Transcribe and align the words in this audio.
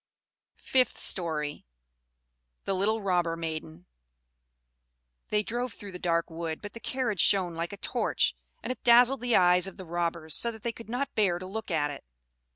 FIFTH 0.55 0.97
STORY. 0.99 1.63
The 2.65 2.73
Little 2.73 3.03
Robber 3.03 3.35
Maiden 3.37 3.85
They 5.29 5.43
drove 5.43 5.73
through 5.73 5.91
the 5.91 5.99
dark 5.99 6.31
wood; 6.31 6.59
but 6.59 6.73
the 6.73 6.79
carriage 6.79 7.21
shone 7.21 7.53
like 7.53 7.71
a 7.71 7.77
torch, 7.77 8.35
and 8.63 8.71
it 8.71 8.83
dazzled 8.83 9.21
the 9.21 9.35
eyes 9.35 9.67
of 9.67 9.77
the 9.77 9.85
robbers, 9.85 10.33
so 10.35 10.49
that 10.51 10.63
they 10.63 10.71
could 10.71 10.89
not 10.89 11.13
bear 11.13 11.37
to 11.37 11.45
look 11.45 11.69
at 11.69 11.91
it. 11.91 12.03